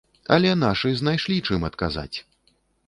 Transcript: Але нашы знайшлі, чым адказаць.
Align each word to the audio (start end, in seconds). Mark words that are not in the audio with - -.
Але 0.35 0.53
нашы 0.63 0.93
знайшлі, 1.03 1.37
чым 1.51 1.71
адказаць. 1.71 2.13